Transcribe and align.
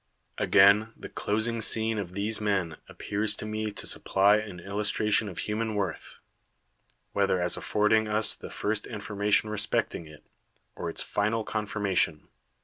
Again, 0.39 0.93
the 0.97 1.09
closing 1.09 1.61
scene 1.61 1.99
of 1.99 2.15
these 2.15 2.41
men 2.41 2.77
appears 2.89 3.35
to 3.35 3.45
me 3.45 3.71
to 3.73 3.85
supply 3.85 4.37
an 4.37 4.59
illustration 4.59 5.29
of 5.29 5.37
human 5.37 5.75
worth, 5.75 6.17
whether 7.13 7.39
as 7.39 7.55
affording 7.55 8.07
us 8.07 8.33
the 8.33 8.49
first 8.49 8.87
information 8.87 9.51
re 9.51 9.59
specting 9.59 10.07
it, 10.07 10.23
or 10.75 10.89
its 10.89 11.03
final 11.03 11.43
confirmation. 11.43 12.29